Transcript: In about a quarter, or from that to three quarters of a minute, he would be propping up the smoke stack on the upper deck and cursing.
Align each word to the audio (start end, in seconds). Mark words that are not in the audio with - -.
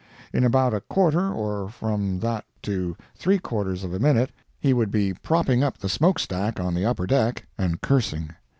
In 0.33 0.43
about 0.43 0.73
a 0.73 0.81
quarter, 0.81 1.31
or 1.31 1.69
from 1.69 2.21
that 2.21 2.43
to 2.63 2.97
three 3.15 3.37
quarters 3.37 3.83
of 3.83 3.93
a 3.93 3.99
minute, 3.99 4.31
he 4.59 4.73
would 4.73 4.89
be 4.89 5.13
propping 5.13 5.61
up 5.61 5.77
the 5.77 5.89
smoke 5.89 6.17
stack 6.17 6.59
on 6.59 6.73
the 6.73 6.83
upper 6.85 7.05
deck 7.05 7.45
and 7.55 7.79
cursing. 7.81 8.31